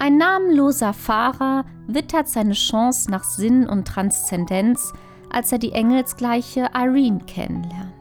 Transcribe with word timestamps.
Ein 0.00 0.16
namenloser 0.16 0.92
Fahrer 0.92 1.64
wittert 1.88 2.28
seine 2.28 2.52
Chance 2.52 3.10
nach 3.10 3.24
Sinn 3.24 3.68
und 3.68 3.88
Transzendenz, 3.88 4.92
als 5.30 5.50
er 5.50 5.58
die 5.58 5.72
engelsgleiche 5.72 6.68
Irene 6.72 7.18
kennenlernt. 7.26 7.94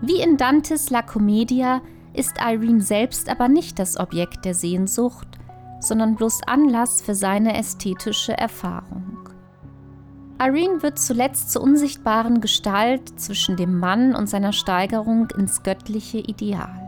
Wie 0.00 0.20
in 0.20 0.38
Dantes 0.38 0.88
La 0.88 1.02
Commedia 1.02 1.82
ist 2.14 2.36
Irene 2.40 2.80
selbst 2.80 3.28
aber 3.28 3.48
nicht 3.48 3.78
das 3.78 3.98
Objekt 3.98 4.44
der 4.46 4.54
Sehnsucht, 4.54 5.28
sondern 5.80 6.14
bloß 6.16 6.40
Anlass 6.46 7.02
für 7.02 7.14
seine 7.14 7.56
ästhetische 7.56 8.36
Erfahrung. 8.36 9.28
Irene 10.40 10.82
wird 10.82 10.98
zuletzt 10.98 11.52
zur 11.52 11.62
unsichtbaren 11.62 12.40
Gestalt 12.40 13.20
zwischen 13.20 13.56
dem 13.56 13.78
Mann 13.78 14.14
und 14.14 14.28
seiner 14.28 14.52
Steigerung 14.52 15.28
ins 15.36 15.62
göttliche 15.62 16.18
Ideal. 16.18 16.87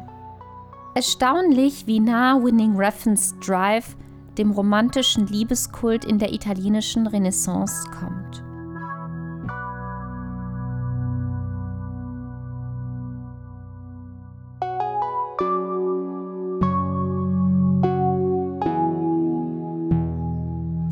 Erstaunlich, 0.95 1.87
wie 1.87 2.01
nah 2.01 2.43
Winning 2.43 2.77
Refn's 2.77 3.35
Drive 3.39 3.97
dem 4.39 4.51
romantischen 4.51 5.27
Liebeskult 5.29 6.05
in 6.05 6.19
der 6.19 6.33
italienischen 6.33 7.07
Renaissance 7.07 7.89
kommt. 7.91 8.43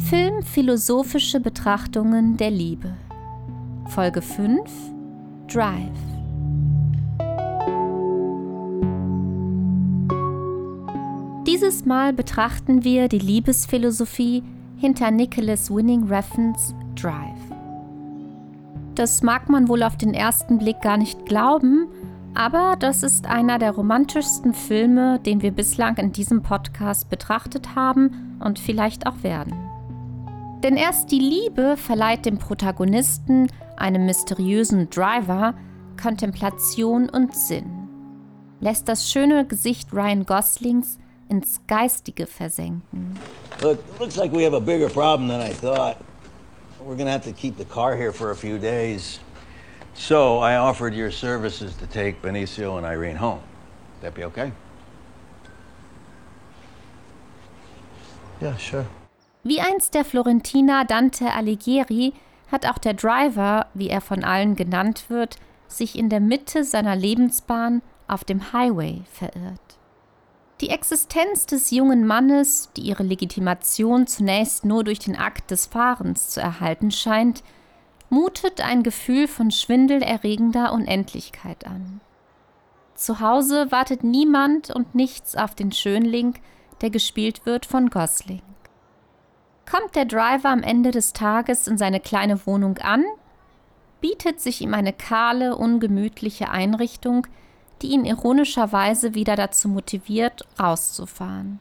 Film 0.09 0.42
Philosophische 0.42 1.41
Betrachtungen 1.41 2.37
der 2.37 2.51
Liebe 2.51 2.95
Folge 3.89 4.23
5 4.23 4.61
Drive 5.48 6.17
Dieses 11.79 11.87
Mal 11.87 12.12
betrachten 12.12 12.83
wir 12.83 13.07
die 13.07 13.21
Liebesphilosophie 13.21 14.43
hinter 14.79 15.12
Nicholas 15.12 15.73
Winning 15.73 16.09
Refn's 16.09 16.75
Drive. 17.01 17.39
Das 18.97 19.23
mag 19.23 19.48
man 19.48 19.69
wohl 19.69 19.84
auf 19.84 19.97
den 19.97 20.12
ersten 20.12 20.59
Blick 20.59 20.81
gar 20.81 20.97
nicht 20.97 21.25
glauben, 21.25 21.87
aber 22.34 22.75
das 22.81 23.05
ist 23.05 23.27
einer 23.27 23.61
der 23.61 23.71
romantischsten 23.71 24.55
Filme, 24.55 25.21
den 25.21 25.41
wir 25.41 25.53
bislang 25.53 25.97
in 25.99 26.11
diesem 26.11 26.43
Podcast 26.43 27.11
betrachtet 27.11 27.77
haben 27.77 28.37
und 28.41 28.59
vielleicht 28.59 29.06
auch 29.06 29.23
werden. 29.23 29.55
Denn 30.65 30.77
erst 30.77 31.12
die 31.12 31.21
Liebe 31.21 31.77
verleiht 31.77 32.27
dem 32.27 32.39
Protagonisten, 32.39 33.47
einem 33.77 34.05
mysteriösen 34.05 34.91
Driver, 34.91 35.55
Kontemplation 36.03 37.09
und 37.09 37.37
Sinn, 37.37 37.71
lässt 38.59 38.89
das 38.89 39.09
schöne 39.09 39.47
Gesicht 39.47 39.93
Ryan 39.93 40.27
Goslings 40.27 40.99
ins 41.29 41.61
Geistige 41.67 42.27
versenken. 42.27 43.17
Look, 43.62 43.79
looks 44.01 44.17
like 44.17 44.33
we 44.33 44.45
have 44.45 44.55
a 44.55 44.61
bigger 44.61 44.89
problem 44.89 45.29
than 45.29 45.41
I 45.41 45.53
thought. 45.53 45.97
We're 46.81 46.97
gonna 46.97 47.11
have 47.11 47.25
to 47.25 47.33
keep 47.33 47.57
the 47.57 47.65
car 47.65 47.97
here 47.97 48.12
for 48.12 48.31
a 48.31 48.37
few 48.37 48.59
days. 48.59 49.21
So 49.95 50.39
I 50.39 50.56
offered 50.56 50.95
your 50.95 51.11
services 51.11 51.77
to 51.77 51.87
take 51.87 52.23
Benicio 52.23 52.79
and 52.79 52.87
Irene 52.87 53.17
home. 53.17 53.41
That 54.01 54.15
be 54.15 54.25
okay? 54.25 54.53
Yeah, 58.41 58.56
sure. 58.56 58.87
Wie 59.43 59.61
einst 59.61 59.95
der 59.95 60.05
Florentiner 60.05 60.84
Dante 60.84 61.33
Alighieri 61.33 62.12
hat 62.51 62.67
auch 62.67 62.79
der 62.79 62.95
Driver, 62.95 63.67
wie 63.75 63.89
er 63.89 64.01
von 64.01 64.25
allen 64.25 64.56
genannt 64.56 65.05
wird, 65.09 65.37
sich 65.67 65.99
in 65.99 66.09
der 66.09 66.21
Mitte 66.21 66.65
seiner 66.65 66.97
Lebensbahn 66.97 67.83
auf 68.06 68.25
dem 68.25 68.53
Highway 68.53 69.03
verirrt. 69.12 69.67
Die 70.61 70.70
Existenz 70.70 71.47
des 71.47 71.70
jungen 71.70 72.05
Mannes, 72.05 72.70
die 72.77 72.81
ihre 72.83 73.05
Legitimation 73.05 74.09
zunächst 74.09 74.65
nur 74.65 74.82
durch 74.82 74.99
den 74.99 75.16
Akt 75.16 75.53
des 75.53 75.66
Fahrens 75.66 76.31
zu 76.31 76.41
erhalten 76.41 76.91
scheint, 76.91 77.44
mutet 78.10 78.60
ein 78.60 78.82
Gefühl 78.82 79.28
von 79.28 79.50
schwindelerregender 79.50 80.72
Unendlichkeit 80.72 81.66
an. 81.66 82.00
Zu 82.97 83.21
Hause 83.21 83.71
wartet 83.71 84.03
niemand 84.03 84.71
und 84.71 84.97
nichts 84.97 85.37
auf 85.37 85.55
den 85.55 85.71
Schönling, 85.71 86.34
der 86.81 86.91
gespielt 86.91 87.47
wird 87.47 87.65
von 87.65 87.91
Gosling. 87.91 88.43
Kommt 89.71 89.94
der 89.94 90.06
Driver 90.06 90.49
am 90.49 90.62
Ende 90.65 90.91
des 90.91 91.12
Tages 91.12 91.69
in 91.69 91.78
seine 91.78 92.00
kleine 92.00 92.47
Wohnung 92.47 92.78
an, 92.78 93.05
bietet 94.00 94.41
sich 94.41 94.61
ihm 94.62 94.75
eine 94.75 94.93
kahle, 94.93 95.56
ungemütliche 95.56 96.50
Einrichtung, 96.50 97.27
die 97.83 97.89
ihn 97.89 98.05
ironischerweise 98.05 99.15
wieder 99.15 99.37
dazu 99.37 99.69
motiviert, 99.69 100.47
rauszufahren. 100.59 101.61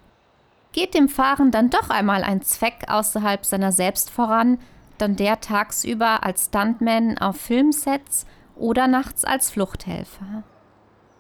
Geht 0.72 0.94
dem 0.94 1.10
Fahren 1.10 1.52
dann 1.52 1.70
doch 1.70 1.90
einmal 1.90 2.24
ein 2.24 2.42
Zweck 2.42 2.86
außerhalb 2.88 3.46
seiner 3.46 3.72
selbst 3.72 4.10
voran, 4.10 4.60
dann 4.98 5.16
der 5.16 5.40
tagsüber 5.40 6.24
als 6.24 6.46
Stuntman 6.46 7.18
auf 7.18 7.38
Filmsets 7.38 8.26
oder 8.56 8.88
nachts 8.88 9.24
als 9.24 9.52
Fluchthelfer. 9.52 10.44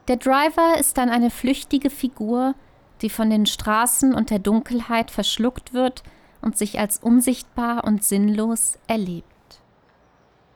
Der 0.07 0.17
Driver 0.17 0.77
ist 0.79 0.97
dann 0.97 1.09
eine 1.09 1.29
flüchtige 1.29 1.89
Figur, 1.89 2.55
die 3.01 3.09
von 3.09 3.29
den 3.29 3.45
Straßen 3.45 4.13
und 4.13 4.29
der 4.29 4.39
Dunkelheit 4.39 5.11
verschluckt 5.11 5.73
wird 5.73 6.03
und 6.41 6.57
sich 6.57 6.79
als 6.79 6.99
unsichtbar 6.99 7.83
und 7.83 8.03
sinnlos 8.03 8.79
erlebt. 8.87 9.25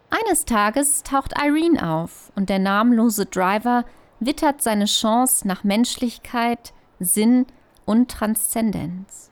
Eines 0.09 0.45
Tages 0.45 1.03
taucht 1.03 1.33
Irene 1.41 1.89
auf 1.89 2.31
und 2.35 2.49
der 2.49 2.59
namenlose 2.59 3.25
Driver 3.25 3.85
wittert 4.21 4.61
seine 4.61 4.85
Chance 4.85 5.45
nach 5.45 5.65
Menschlichkeit, 5.65 6.71
Sinn 6.99 7.45
und 7.85 8.09
Transzendenz. 8.09 9.31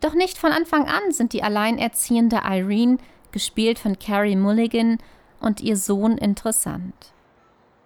Doch 0.00 0.14
nicht 0.14 0.36
von 0.36 0.52
Anfang 0.52 0.86
an 0.86 1.12
sind 1.12 1.32
die 1.32 1.42
alleinerziehende 1.42 2.42
Irene, 2.44 2.98
gespielt 3.32 3.78
von 3.78 3.98
Carrie 3.98 4.36
Mulligan, 4.36 4.98
und 5.40 5.60
ihr 5.60 5.76
Sohn 5.76 6.18
interessant. 6.18 7.12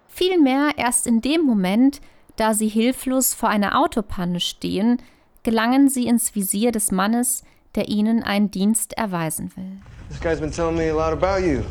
Vielmehr 0.07 0.71
erst 0.77 1.05
in 1.05 1.21
dem 1.21 1.41
Moment, 1.41 2.01
da 2.35 2.55
sie 2.55 2.67
hilflos 2.67 3.35
vor 3.35 3.49
einer 3.49 3.79
Autopanne 3.79 4.39
stehen, 4.39 4.99
gelangen 5.43 5.87
sie 5.87 6.07
ins 6.07 6.33
Visier 6.33 6.71
des 6.71 6.91
Mannes, 6.91 7.43
der 7.75 7.89
ihnen 7.89 8.23
einen 8.23 8.49
Dienst 8.49 8.93
erweisen 8.93 9.51
will. 9.55 9.79
This 10.09 10.19
guy's 10.19 10.39
been 10.39 10.51
telling 10.51 10.75
me 10.75 10.89
a 10.89 10.95
lot 10.95 11.13
about 11.13 11.45
you. 11.45 11.63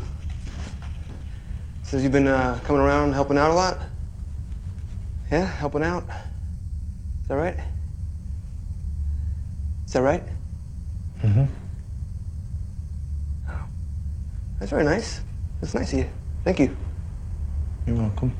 Says 1.83 2.01
you've 2.01 2.11
been 2.11 2.27
uh, 2.27 2.57
coming 2.65 2.81
around 2.81 3.13
helping 3.13 3.37
out 3.37 3.51
a 3.51 3.53
lot. 3.53 3.77
Yeah, 5.31 5.45
helping 5.45 5.83
out. 5.83 6.03
Is 7.21 7.27
that 7.27 7.37
right? 7.37 7.57
Is 9.85 9.93
that 9.93 10.01
right? 10.01 10.23
Mm-hmm. 11.23 11.45
Oh. 13.49 13.65
That's 14.59 14.71
very 14.71 14.83
nice. 14.83 15.21
That's 15.61 15.73
nice 15.73 15.93
of 15.93 15.99
you. 15.99 16.05
Thank 16.43 16.59
you. 16.59 16.75
You're 17.87 17.97
welcome. 17.97 18.33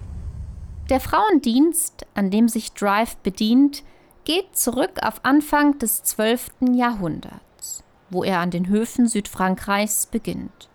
Der 0.89 0.99
Frauendienst, 0.99 2.05
an 2.13 2.29
dem 2.29 2.49
sich 2.49 2.73
Drive 2.73 3.15
bedient, 3.17 3.83
geht 4.25 4.55
zurück 4.55 4.99
auf 5.01 5.23
Anfang 5.23 5.79
des 5.79 6.03
12. 6.03 6.51
Jahrhunderts, 6.73 7.83
wo 8.09 8.23
er 8.23 8.39
an 8.39 8.51
den 8.51 8.67
Höfen 8.67 9.07
Südfrankreichs 9.07 10.07
beginnt. 10.07 10.69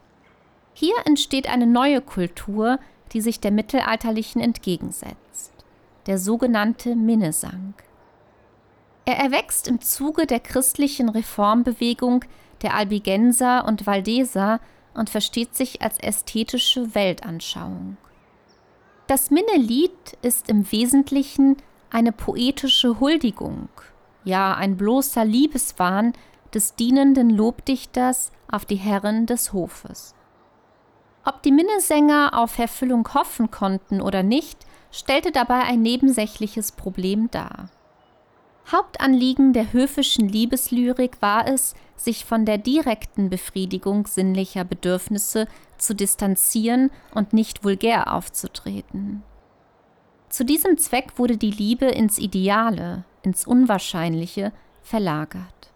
Hier 0.73 0.95
entsteht 1.05 1.49
eine 1.49 1.67
neue 1.67 2.01
Kultur, 2.01 2.79
die 3.13 3.21
sich 3.21 3.41
der 3.41 3.51
mittelalterlichen 3.51 4.41
entgegensetzt 4.41 5.28
der 6.09 6.19
sogenannte 6.19 6.97
Minnesang. 6.97 7.75
Er 9.05 9.19
erwächst 9.19 9.69
im 9.69 9.81
Zuge 9.81 10.27
der 10.27 10.41
christlichen 10.41 11.11
Reformbewegung 11.11 12.25
der 12.63 12.75
Albigenser 12.75 13.67
und 13.67 13.87
Valdeser 13.87 14.61
und 14.95 15.11
versteht 15.11 15.55
sich 15.55 15.83
als 15.83 15.99
ästhetische 15.99 16.95
Weltanschauung. 16.95 17.99
Das 19.07 19.31
Minnelied 19.31 20.19
ist 20.23 20.49
im 20.49 20.71
Wesentlichen 20.73 21.57
eine 21.91 22.13
poetische 22.13 23.01
Huldigung, 23.01 23.69
ja 24.25 24.55
ein 24.55 24.77
bloßer 24.77 25.25
Liebeswahn 25.25 26.15
des 26.55 26.75
dienenden 26.75 27.31
Lobdichters 27.31 28.33
auf 28.51 28.65
die 28.65 28.77
Herren 28.77 29.27
des 29.27 29.53
Hofes. 29.53 30.15
Ob 31.25 31.43
die 31.43 31.53
Minnesänger 31.53 32.33
auf 32.35 32.59
Erfüllung 32.59 33.07
hoffen 33.13 33.51
konnten 33.51 34.01
oder 34.01 34.23
nicht, 34.23 34.67
stellte 34.91 35.33
dabei 35.33 35.63
ein 35.63 35.83
nebensächliches 35.83 36.73
Problem 36.73 37.31
dar. 37.31 37.71
Hauptanliegen 38.71 39.53
der 39.53 39.73
höfischen 39.73 40.29
Liebeslyrik 40.29 41.23
war 41.23 41.47
es, 41.47 41.75
sich 41.97 42.25
von 42.25 42.45
der 42.45 42.59
direkten 42.59 43.31
Befriedigung 43.31 44.07
sinnlicher 44.07 44.65
Bedürfnisse 44.65 45.49
zu 45.79 45.95
distanzieren 45.95 46.91
und 47.15 47.33
nicht 47.33 47.65
vulgär 47.65 48.13
aufzutreten. 48.13 49.23
Zu 50.29 50.45
diesem 50.45 50.77
Zweck 50.77 51.13
wurde 51.17 51.39
die 51.39 51.51
Liebe 51.51 51.87
ins 51.87 52.19
Ideale, 52.19 53.05
ins 53.23 53.47
Unwahrscheinliche 53.47 54.53
verlagert. 54.83 55.73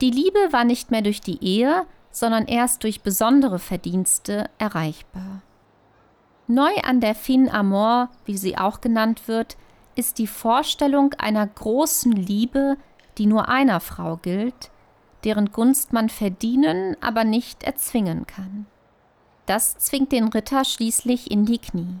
Die 0.00 0.10
Liebe 0.10 0.38
war 0.50 0.64
nicht 0.64 0.90
mehr 0.90 1.02
durch 1.02 1.20
die 1.20 1.42
Ehe, 1.42 1.86
sondern 2.10 2.46
erst 2.46 2.84
durch 2.84 3.00
besondere 3.00 3.58
Verdienste 3.58 4.50
erreichbar. 4.58 5.42
Neu 6.50 6.74
an 6.82 7.02
der 7.02 7.14
Fin 7.14 7.50
Amor, 7.50 8.08
wie 8.24 8.38
sie 8.38 8.56
auch 8.56 8.80
genannt 8.80 9.28
wird, 9.28 9.58
ist 9.96 10.16
die 10.16 10.26
Vorstellung 10.26 11.12
einer 11.18 11.46
großen 11.46 12.12
Liebe, 12.12 12.78
die 13.18 13.26
nur 13.26 13.50
einer 13.50 13.80
Frau 13.80 14.16
gilt, 14.16 14.70
deren 15.24 15.52
Gunst 15.52 15.92
man 15.92 16.08
verdienen, 16.08 16.96
aber 17.02 17.24
nicht 17.24 17.64
erzwingen 17.64 18.26
kann. 18.26 18.64
Das 19.44 19.76
zwingt 19.76 20.10
den 20.10 20.28
Ritter 20.28 20.64
schließlich 20.64 21.30
in 21.30 21.44
die 21.44 21.58
Knie. 21.58 21.98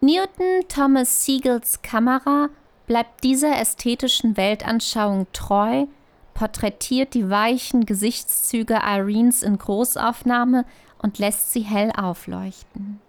Newton 0.00 0.66
Thomas 0.68 1.26
Siegels 1.26 1.82
Kamera 1.82 2.48
bleibt 2.86 3.22
dieser 3.22 3.60
ästhetischen 3.60 4.38
Weltanschauung 4.38 5.26
treu, 5.34 5.84
porträtiert 6.32 7.12
die 7.12 7.28
weichen 7.28 7.84
Gesichtszüge 7.84 8.80
Irenes 8.82 9.42
in 9.42 9.58
Großaufnahme 9.58 10.64
und 11.02 11.18
lässt 11.18 11.52
sie 11.52 11.60
hell 11.60 11.92
aufleuchten. 11.94 13.00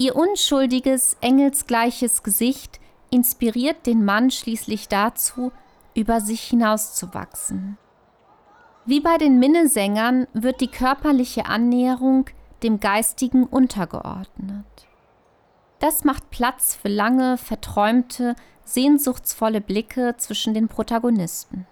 Ihr 0.00 0.16
unschuldiges, 0.16 1.18
engelsgleiches 1.20 2.22
Gesicht 2.22 2.80
inspiriert 3.10 3.84
den 3.84 4.02
Mann 4.02 4.30
schließlich 4.30 4.88
dazu, 4.88 5.52
über 5.94 6.22
sich 6.22 6.40
hinauszuwachsen. 6.40 7.76
Wie 8.86 9.00
bei 9.00 9.18
den 9.18 9.38
Minnesängern 9.38 10.26
wird 10.32 10.62
die 10.62 10.70
körperliche 10.70 11.44
Annäherung 11.44 12.30
dem 12.62 12.80
Geistigen 12.80 13.44
untergeordnet. 13.44 14.64
Das 15.80 16.02
macht 16.04 16.30
Platz 16.30 16.74
für 16.74 16.88
lange, 16.88 17.36
verträumte, 17.36 18.36
sehnsuchtsvolle 18.64 19.60
Blicke 19.60 20.14
zwischen 20.16 20.54
den 20.54 20.68
Protagonisten. 20.68 21.66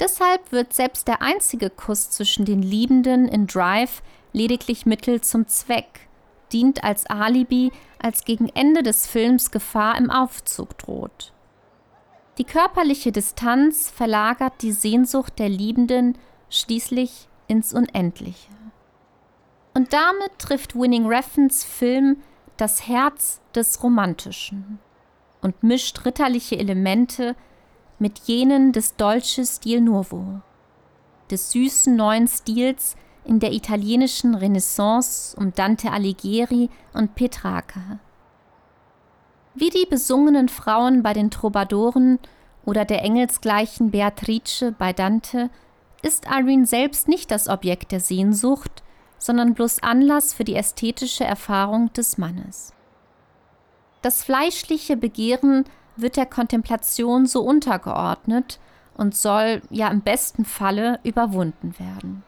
Deshalb 0.00 0.50
wird 0.50 0.72
selbst 0.72 1.06
der 1.06 1.22
einzige 1.22 1.70
Kuss 1.70 2.10
zwischen 2.10 2.46
den 2.46 2.62
Liebenden 2.62 3.28
in 3.28 3.46
Drive 3.46 4.02
lediglich 4.32 4.86
Mittel 4.86 5.20
zum 5.20 5.46
Zweck, 5.46 6.08
dient 6.52 6.84
als 6.84 7.06
Alibi, 7.06 7.72
als 7.98 8.24
gegen 8.24 8.48
Ende 8.48 8.82
des 8.82 9.06
Films 9.06 9.50
Gefahr 9.50 9.96
im 9.98 10.10
Aufzug 10.10 10.76
droht. 10.78 11.32
Die 12.38 12.44
körperliche 12.44 13.12
Distanz 13.12 13.90
verlagert 13.90 14.62
die 14.62 14.72
Sehnsucht 14.72 15.38
der 15.38 15.48
Liebenden 15.48 16.16
schließlich 16.48 17.28
ins 17.46 17.72
Unendliche. 17.72 18.50
Und 19.74 19.92
damit 19.92 20.38
trifft 20.38 20.74
Winning 20.74 21.06
Refns 21.06 21.64
Film 21.64 22.18
das 22.56 22.86
Herz 22.86 23.40
des 23.54 23.82
Romantischen 23.82 24.78
und 25.40 25.62
mischt 25.62 26.04
ritterliche 26.04 26.58
Elemente 26.58 27.34
mit 27.98 28.20
jenen 28.20 28.72
des 28.72 28.96
Dolce 28.96 29.44
Stil 29.44 29.80
Nuovo, 29.80 30.40
des 31.30 31.52
süßen 31.52 31.94
neuen 31.94 32.28
Stils 32.28 32.96
in 33.24 33.40
der 33.40 33.52
italienischen 33.52 34.34
Renaissance 34.34 35.36
um 35.36 35.52
Dante 35.54 35.90
Alighieri 35.90 36.70
und 36.92 37.14
Petrarca. 37.14 37.98
Wie 39.54 39.70
die 39.70 39.86
besungenen 39.86 40.48
Frauen 40.48 41.02
bei 41.02 41.12
den 41.12 41.30
Trobadoren 41.30 42.18
oder 42.64 42.84
der 42.84 43.02
engelsgleichen 43.02 43.90
Beatrice 43.90 44.72
bei 44.72 44.92
Dante 44.92 45.50
ist 46.02 46.26
Irene 46.26 46.66
selbst 46.66 47.06
nicht 47.08 47.30
das 47.30 47.48
Objekt 47.48 47.92
der 47.92 48.00
Sehnsucht, 48.00 48.82
sondern 49.18 49.54
bloß 49.54 49.82
Anlass 49.82 50.32
für 50.32 50.44
die 50.44 50.56
ästhetische 50.56 51.24
Erfahrung 51.24 51.92
des 51.92 52.18
Mannes. 52.18 52.72
Das 54.00 54.24
fleischliche 54.24 54.96
Begehren 54.96 55.64
wird 55.96 56.16
der 56.16 56.26
Kontemplation 56.26 57.26
so 57.26 57.42
untergeordnet 57.42 58.58
und 58.96 59.14
soll 59.14 59.62
ja 59.70 59.88
im 59.88 60.00
besten 60.00 60.44
Falle 60.44 60.98
überwunden 61.04 61.74
werden. 61.78 62.24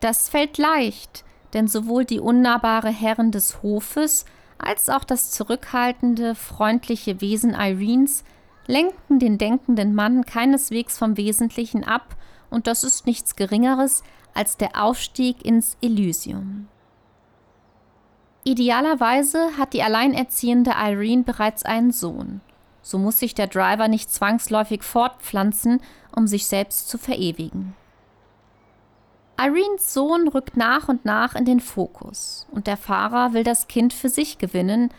Das 0.00 0.28
fällt 0.28 0.58
leicht, 0.58 1.24
denn 1.54 1.68
sowohl 1.68 2.04
die 2.04 2.20
unnahbare 2.20 2.90
Herren 2.90 3.32
des 3.32 3.62
Hofes 3.62 4.24
als 4.58 4.90
auch 4.90 5.04
das 5.04 5.30
zurückhaltende, 5.30 6.34
freundliche 6.34 7.20
Wesen 7.20 7.54
Irenes 7.54 8.24
lenken 8.66 9.18
den 9.18 9.38
denkenden 9.38 9.94
Mann 9.94 10.24
keineswegs 10.24 10.98
vom 10.98 11.16
Wesentlichen 11.16 11.84
ab, 11.84 12.16
und 12.50 12.66
das 12.66 12.84
ist 12.84 13.06
nichts 13.06 13.36
Geringeres 13.36 14.02
als 14.34 14.56
der 14.56 14.82
Aufstieg 14.82 15.44
ins 15.44 15.76
Elysium. 15.82 16.68
Idealerweise 18.44 19.58
hat 19.58 19.74
die 19.74 19.82
alleinerziehende 19.82 20.70
Irene 20.70 21.24
bereits 21.24 21.64
einen 21.64 21.92
Sohn. 21.92 22.40
So 22.82 22.98
muss 22.98 23.18
sich 23.18 23.34
der 23.34 23.48
Driver 23.48 23.88
nicht 23.88 24.10
zwangsläufig 24.10 24.82
fortpflanzen, 24.82 25.80
um 26.14 26.26
sich 26.26 26.46
selbst 26.46 26.88
zu 26.88 26.96
verewigen. 26.96 27.74
Irenes 29.40 29.94
Sohn 29.94 30.26
rückt 30.28 30.56
nach 30.56 30.88
und 30.88 31.04
nach 31.04 31.34
in 31.34 31.44
den 31.44 31.60
Fokus 31.60 32.46
und 32.50 32.66
der 32.66 32.76
Fahrer 32.76 33.32
will 33.34 33.44
das 33.44 33.68
Kind 33.68 33.92
für 33.92 34.08
sich 34.08 34.38
gewinnen, 34.38 34.90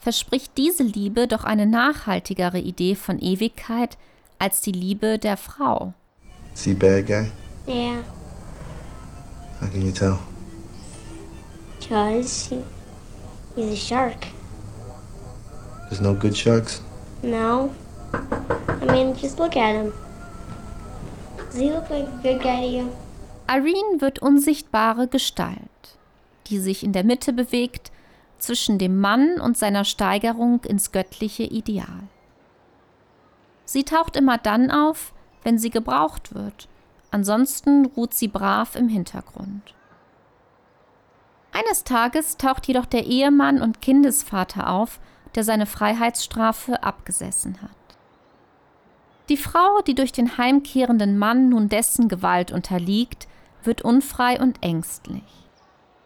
verspricht 0.00 0.56
diese 0.56 0.84
Liebe 0.84 1.26
doch 1.26 1.42
eine 1.44 1.66
nachhaltigere 1.66 2.58
Idee 2.60 2.94
von 2.94 3.18
Ewigkeit 3.18 3.98
als 4.38 4.60
die 4.60 4.72
Liebe 4.72 5.18
der 5.18 5.36
Frau. 5.36 5.94
See 6.54 6.74
bad 6.74 7.06
guy? 7.06 7.30
Yeah, 7.66 8.02
How 9.60 9.68
can 9.70 9.84
you 9.84 9.92
tell? 9.92 10.18
because 11.80 12.48
he, 12.50 12.62
he's 13.56 13.72
a 13.72 13.76
shark. 13.76 14.26
There's 15.88 16.00
no 16.00 16.14
good 16.14 16.36
sharks? 16.36 16.82
No. 17.22 17.72
I 18.12 18.84
mean, 18.92 19.16
just 19.16 19.38
look 19.38 19.56
at 19.56 19.74
him. 19.74 19.92
Does 21.50 21.56
he 21.56 21.70
look 21.72 21.88
like 21.90 22.06
a 22.06 22.20
good 22.22 22.42
guy 22.42 22.60
to 22.60 22.66
you? 22.66 22.92
Irene 23.50 24.00
wird 24.00 24.18
unsichtbare 24.18 25.08
Gestalt, 25.08 25.58
die 26.48 26.58
sich 26.58 26.84
in 26.84 26.92
der 26.92 27.04
Mitte 27.04 27.32
bewegt 27.32 27.90
zwischen 28.36 28.78
dem 28.78 29.00
Mann 29.00 29.40
und 29.40 29.56
seiner 29.56 29.84
Steigerung 29.84 30.62
ins 30.64 30.92
göttliche 30.92 31.44
Ideal. 31.44 32.02
Sie 33.64 33.84
taucht 33.84 34.16
immer 34.16 34.36
dann 34.36 34.70
auf, 34.70 35.14
wenn 35.42 35.58
sie 35.58 35.70
gebraucht 35.70 36.34
wird, 36.34 36.68
ansonsten 37.10 37.86
ruht 37.86 38.12
sie 38.12 38.28
brav 38.28 38.76
im 38.76 38.88
Hintergrund. 38.88 39.74
Eines 41.52 41.84
Tages 41.84 42.36
taucht 42.36 42.66
jedoch 42.66 42.86
der 42.86 43.06
Ehemann 43.06 43.62
und 43.62 43.80
Kindesvater 43.80 44.70
auf, 44.70 45.00
der 45.34 45.44
seine 45.44 45.66
Freiheitsstrafe 45.66 46.82
abgesessen 46.82 47.62
hat. 47.62 47.70
Die 49.28 49.36
Frau, 49.36 49.80
die 49.86 49.94
durch 49.94 50.12
den 50.12 50.38
heimkehrenden 50.38 51.18
Mann 51.18 51.48
nun 51.48 51.68
dessen 51.68 52.08
Gewalt 52.08 52.52
unterliegt, 52.52 53.26
wird 53.64 53.82
unfrei 53.82 54.40
und 54.40 54.62
ängstlich. 54.62 55.22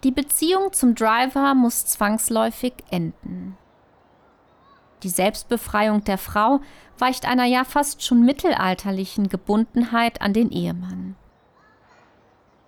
Die 0.05 0.11
Beziehung 0.11 0.73
zum 0.73 0.95
Driver 0.95 1.55
muss 1.55 1.87
zwangsläufig 1.87 2.75
enden. 2.91 3.57
Die 5.03 5.09
Selbstbefreiung 5.09 6.05
der 6.05 6.19
Frau 6.19 6.61
weicht 6.99 7.27
einer 7.27 7.45
ja 7.45 7.65
fast 7.65 8.03
schon 8.03 8.25
mittelalterlichen 8.25 9.29
Gebundenheit 9.29 10.21
an 10.21 10.33
den 10.33 10.51
Ehemann. 10.51 11.17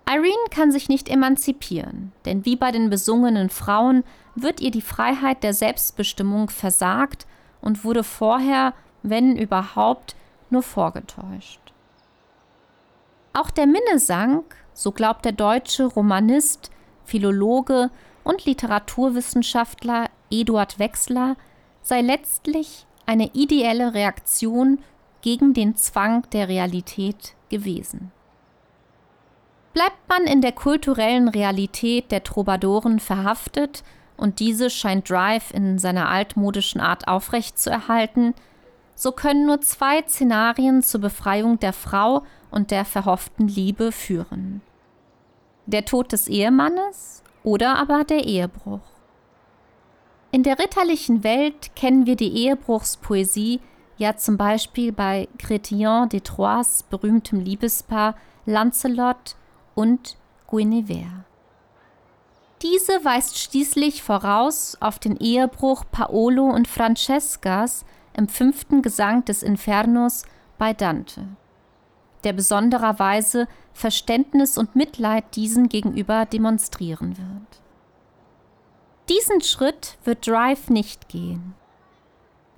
Irene 0.07 0.49
kann 0.51 0.71
sich 0.71 0.87
nicht 0.87 1.09
emanzipieren, 1.09 2.11
denn 2.25 2.45
wie 2.45 2.55
bei 2.55 2.71
den 2.71 2.89
besungenen 2.89 3.49
Frauen 3.49 4.03
wird 4.35 4.59
ihr 4.59 4.71
die 4.71 4.81
Freiheit 4.81 5.43
der 5.43 5.53
Selbstbestimmung 5.53 6.49
versagt 6.49 7.25
und 7.59 7.83
wurde 7.83 8.03
vorher, 8.03 8.73
wenn 9.01 9.35
überhaupt, 9.35 10.15
nur 10.51 10.61
vorgetäuscht. 10.61 11.59
Auch 13.33 13.49
der 13.49 13.65
Minnesang, 13.65 14.43
so 14.75 14.91
glaubt 14.91 15.25
der 15.25 15.31
deutsche 15.31 15.85
Romanist, 15.85 16.69
Philologe 17.05 17.89
und 18.23 18.45
Literaturwissenschaftler 18.45 20.09
Eduard 20.29 20.77
Wechsler, 20.77 21.37
sei 21.81 22.01
letztlich 22.01 22.85
eine 23.05 23.31
ideelle 23.33 23.93
Reaktion 23.93 24.79
gegen 25.21 25.53
den 25.53 25.75
Zwang 25.75 26.29
der 26.31 26.49
Realität 26.49 27.33
gewesen. 27.49 28.11
Bleibt 29.73 30.07
man 30.07 30.23
in 30.23 30.41
der 30.41 30.51
kulturellen 30.51 31.29
Realität 31.29 32.11
der 32.11 32.23
Trobadoren 32.23 32.99
verhaftet 32.99 33.83
und 34.17 34.39
diese 34.39 34.69
scheint 34.69 35.09
Drive 35.09 35.51
in 35.53 35.79
seiner 35.79 36.09
altmodischen 36.09 36.81
Art 36.81 37.07
aufrechtzuerhalten, 37.07 38.33
so 38.95 39.11
können 39.11 39.45
nur 39.45 39.61
zwei 39.61 40.01
Szenarien 40.03 40.81
zur 40.81 41.01
Befreiung 41.01 41.59
der 41.59 41.73
Frau 41.73 42.23
und 42.55 42.71
der 42.71 42.85
verhofften 42.85 43.47
Liebe 43.47 43.91
führen. 43.91 44.61
Der 45.67 45.85
Tod 45.85 46.11
des 46.11 46.27
Ehemannes 46.27 47.21
oder 47.43 47.77
aber 47.77 48.03
der 48.03 48.23
Ehebruch. 48.23 48.81
In 50.31 50.41
der 50.41 50.57
ritterlichen 50.57 51.23
Welt 51.23 51.75
kennen 51.75 52.07
wir 52.07 52.15
die 52.15 52.33
Ehebruchspoesie 52.33 53.59
ja 53.97 54.17
zum 54.17 54.37
Beispiel 54.37 54.91
bei 54.91 55.27
Chrétien 55.37 56.07
de 56.07 56.21
Troyes 56.21 56.83
berühmtem 56.83 57.39
Liebespaar 57.39 58.15
Lancelot 58.45 59.35
und 59.75 60.17
Guinevere. 60.47 61.25
Diese 62.61 63.03
weist 63.03 63.37
schließlich 63.37 64.01
voraus 64.01 64.77
auf 64.79 64.97
den 64.97 65.17
Ehebruch 65.17 65.85
Paolo 65.91 66.45
und 66.45 66.67
Francescas 66.67 67.85
im 68.13 68.27
fünften 68.27 68.81
Gesang 68.81 69.25
des 69.25 69.43
Infernos 69.43 70.23
bei 70.57 70.73
Dante, 70.73 71.27
der 72.25 72.33
besondererweise 72.33 73.47
Verständnis 73.73 74.57
und 74.57 74.75
Mitleid 74.75 75.35
diesen 75.35 75.69
gegenüber 75.69 76.25
demonstrieren 76.25 77.17
wird. 77.17 77.61
Diesen 79.09 79.41
Schritt 79.41 79.97
wird 80.03 80.27
Drive 80.27 80.69
nicht 80.69 81.07
gehen. 81.09 81.53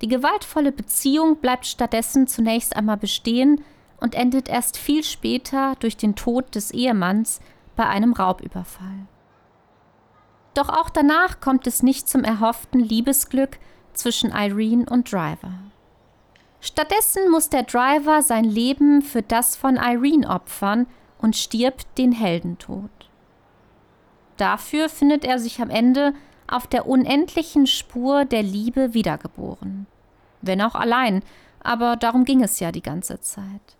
Die 0.01 0.07
gewaltvolle 0.07 0.71
Beziehung 0.71 1.37
bleibt 1.37 1.65
stattdessen 1.65 2.27
zunächst 2.27 2.75
einmal 2.75 2.97
bestehen 2.97 3.63
und 3.99 4.15
endet 4.15 4.47
erst 4.47 4.77
viel 4.77 5.03
später 5.03 5.75
durch 5.79 5.97
den 5.97 6.15
Tod 6.15 6.55
des 6.55 6.71
Ehemanns 6.71 7.41
bei 7.75 7.87
einem 7.87 8.13
Raubüberfall. 8.13 9.07
Doch 10.53 10.69
auch 10.69 10.89
danach 10.89 11.39
kommt 11.39 11.67
es 11.67 11.83
nicht 11.83 12.07
zum 12.07 12.23
erhofften 12.23 12.79
Liebesglück 12.79 13.59
zwischen 13.93 14.31
Irene 14.31 14.85
und 14.89 15.11
Driver. 15.11 15.53
Stattdessen 16.59 17.29
muss 17.29 17.49
der 17.49 17.63
Driver 17.63 18.21
sein 18.21 18.43
Leben 18.43 19.01
für 19.01 19.21
das 19.21 19.55
von 19.55 19.77
Irene 19.77 20.29
opfern 20.29 20.87
und 21.19 21.35
stirbt 21.35 21.85
den 21.97 22.11
Heldentod. 22.11 22.89
Dafür 24.37 24.89
findet 24.89 25.25
er 25.25 25.39
sich 25.39 25.61
am 25.61 25.69
Ende 25.69 26.13
auf 26.47 26.67
der 26.67 26.87
unendlichen 26.87 27.67
Spur 27.67 28.25
der 28.25 28.43
Liebe 28.43 28.93
wiedergeboren. 28.93 29.87
Wenn 30.41 30.61
auch 30.61 30.75
allein, 30.75 31.23
aber 31.63 31.95
darum 31.95 32.23
ging 32.23 32.43
es 32.43 32.59
ja 32.59 32.71
die 32.71 32.83
ganze 32.83 33.19
Zeit. 33.19 33.77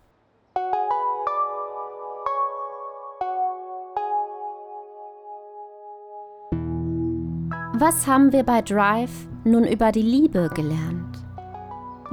Was 7.80 8.08
haben 8.08 8.32
wir 8.32 8.42
bei 8.42 8.60
Drive 8.60 9.28
nun 9.44 9.64
über 9.64 9.92
die 9.92 10.02
Liebe 10.02 10.50
gelernt? 10.52 11.07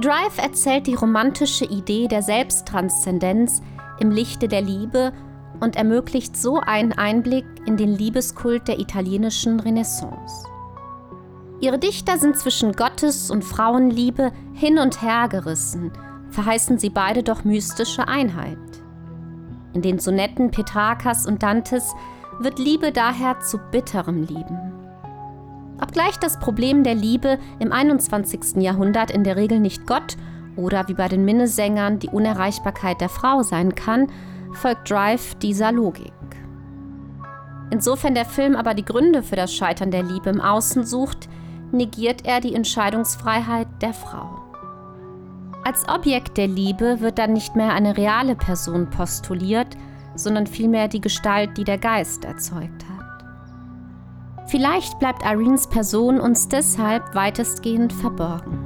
Drive 0.00 0.36
erzählt 0.36 0.86
die 0.86 0.94
romantische 0.94 1.64
Idee 1.64 2.06
der 2.06 2.22
Selbsttranszendenz 2.22 3.62
im 3.98 4.10
Lichte 4.10 4.46
der 4.46 4.60
Liebe 4.60 5.12
und 5.60 5.76
ermöglicht 5.76 6.36
so 6.36 6.60
einen 6.60 6.92
Einblick 6.92 7.46
in 7.64 7.78
den 7.78 7.96
Liebeskult 7.96 8.68
der 8.68 8.78
italienischen 8.78 9.58
Renaissance. 9.58 10.46
Ihre 11.60 11.78
Dichter 11.78 12.18
sind 12.18 12.36
zwischen 12.36 12.72
Gottes- 12.72 13.30
und 13.30 13.42
Frauenliebe 13.42 14.32
hin 14.52 14.78
und 14.78 15.00
her 15.00 15.28
gerissen, 15.28 15.90
verheißen 16.28 16.78
sie 16.78 16.90
beide 16.90 17.22
doch 17.22 17.44
mystische 17.44 18.06
Einheit. 18.06 18.58
In 19.72 19.80
den 19.80 19.98
Sonetten 19.98 20.50
Petrarchas 20.50 21.26
und 21.26 21.42
Dantes 21.42 21.94
wird 22.38 22.58
Liebe 22.58 22.92
daher 22.92 23.40
zu 23.40 23.56
bitterem 23.70 24.24
Lieben. 24.24 24.85
Obgleich 25.80 26.16
das 26.18 26.38
Problem 26.38 26.84
der 26.84 26.94
Liebe 26.94 27.38
im 27.58 27.72
21. 27.72 28.56
Jahrhundert 28.62 29.10
in 29.10 29.24
der 29.24 29.36
Regel 29.36 29.60
nicht 29.60 29.86
Gott 29.86 30.16
oder 30.56 30.88
wie 30.88 30.94
bei 30.94 31.08
den 31.08 31.24
Minnesängern 31.24 31.98
die 31.98 32.08
Unerreichbarkeit 32.08 33.00
der 33.00 33.10
Frau 33.10 33.42
sein 33.42 33.74
kann, 33.74 34.10
folgt 34.52 34.90
Drive 34.90 35.34
dieser 35.36 35.72
Logik. 35.72 36.12
Insofern 37.70 38.14
der 38.14 38.24
Film 38.24 38.56
aber 38.56 38.74
die 38.74 38.84
Gründe 38.84 39.22
für 39.22 39.36
das 39.36 39.52
Scheitern 39.52 39.90
der 39.90 40.02
Liebe 40.02 40.30
im 40.30 40.40
Außen 40.40 40.84
sucht, 40.84 41.28
negiert 41.72 42.24
er 42.24 42.40
die 42.40 42.54
Entscheidungsfreiheit 42.54 43.66
der 43.82 43.92
Frau. 43.92 44.30
Als 45.64 45.86
Objekt 45.88 46.38
der 46.38 46.46
Liebe 46.46 47.00
wird 47.00 47.18
dann 47.18 47.32
nicht 47.32 47.56
mehr 47.56 47.72
eine 47.72 47.96
reale 47.96 48.36
Person 48.36 48.88
postuliert, 48.88 49.76
sondern 50.14 50.46
vielmehr 50.46 50.88
die 50.88 51.00
Gestalt, 51.00 51.58
die 51.58 51.64
der 51.64 51.78
Geist 51.78 52.24
erzeugt 52.24 52.84
hat. 52.88 52.95
Vielleicht 54.48 54.98
bleibt 54.98 55.22
Irenes 55.24 55.66
Person 55.66 56.20
uns 56.20 56.48
deshalb 56.48 57.14
weitestgehend 57.14 57.92
verborgen. 57.92 58.65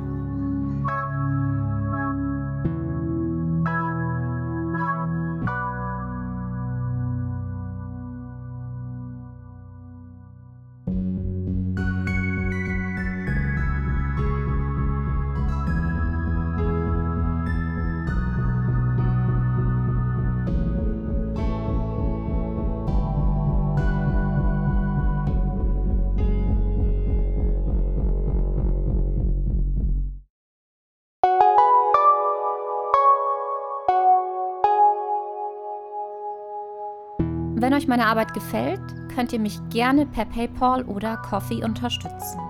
Wenn 37.70 37.78
euch 37.78 37.86
meine 37.86 38.06
Arbeit 38.06 38.34
gefällt, 38.34 38.80
könnt 39.14 39.32
ihr 39.32 39.38
mich 39.38 39.56
gerne 39.68 40.04
per 40.04 40.24
PayPal 40.24 40.82
oder 40.86 41.16
Coffee 41.18 41.62
unterstützen. 41.62 42.40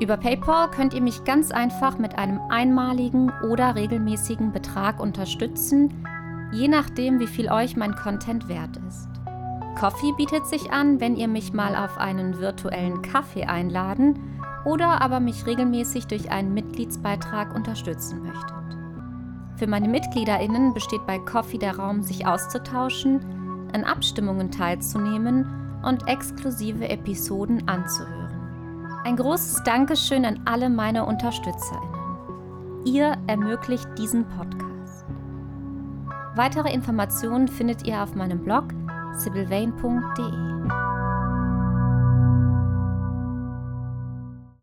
Über 0.00 0.16
PayPal 0.16 0.70
könnt 0.70 0.94
ihr 0.94 1.02
mich 1.02 1.24
ganz 1.24 1.50
einfach 1.50 1.98
mit 1.98 2.16
einem 2.16 2.40
einmaligen 2.48 3.30
oder 3.50 3.74
regelmäßigen 3.74 4.50
Betrag 4.50 4.98
unterstützen, 4.98 5.92
je 6.52 6.68
nachdem, 6.68 7.20
wie 7.20 7.26
viel 7.26 7.52
euch 7.52 7.76
mein 7.76 7.94
Content 7.94 8.48
wert 8.48 8.78
ist. 8.88 9.10
Coffee 9.78 10.14
bietet 10.16 10.46
sich 10.46 10.72
an, 10.72 11.00
wenn 11.00 11.16
ihr 11.16 11.28
mich 11.28 11.52
mal 11.52 11.76
auf 11.76 11.98
einen 11.98 12.38
virtuellen 12.38 13.02
Kaffee 13.02 13.44
einladen 13.44 14.18
oder 14.64 15.02
aber 15.02 15.20
mich 15.20 15.44
regelmäßig 15.44 16.06
durch 16.06 16.30
einen 16.30 16.54
Mitgliedsbeitrag 16.54 17.54
unterstützen 17.54 18.22
möchtet. 18.22 18.56
Für 19.56 19.66
meine 19.66 19.88
MitgliederInnen 19.88 20.72
besteht 20.72 21.06
bei 21.06 21.18
Coffee 21.18 21.58
der 21.58 21.76
Raum, 21.76 22.02
sich 22.02 22.26
auszutauschen 22.26 23.20
an 23.74 23.84
Abstimmungen 23.84 24.50
teilzunehmen 24.50 25.46
und 25.82 26.06
exklusive 26.08 26.88
Episoden 26.88 27.66
anzuhören. 27.68 29.00
Ein 29.04 29.16
großes 29.16 29.62
Dankeschön 29.64 30.24
an 30.24 30.40
alle 30.44 30.68
meine 30.68 31.06
UnterstützerInnen. 31.06 32.84
Ihr 32.84 33.16
ermöglicht 33.26 33.88
diesen 33.98 34.26
Podcast. 34.26 35.06
Weitere 36.34 36.72
Informationen 36.72 37.48
findet 37.48 37.86
ihr 37.86 38.02
auf 38.02 38.14
meinem 38.14 38.42
Blog 38.44 38.64
sibylvain.de. 39.14 40.89